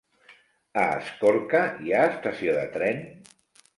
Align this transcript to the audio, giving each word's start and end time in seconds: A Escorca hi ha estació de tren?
A 0.83 0.85
Escorca 1.01 1.61
hi 1.85 1.93
ha 1.99 2.03
estació 2.15 2.57
de 2.57 2.67
tren? 2.79 3.07